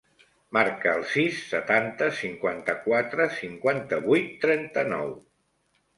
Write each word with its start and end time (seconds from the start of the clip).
Marca 0.55 0.93
el 0.99 1.03
sis, 1.09 1.41
setanta, 1.51 2.07
cinquanta-quatre, 2.21 3.27
cinquanta-vuit, 3.43 4.37
trenta-nou. 4.47 5.13